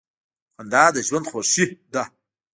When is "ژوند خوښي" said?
1.07-1.65